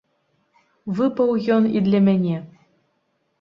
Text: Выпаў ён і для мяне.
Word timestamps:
Выпаў 0.99 1.29
ён 1.57 1.63
і 1.77 1.85
для 1.89 1.99
мяне. 2.07 2.37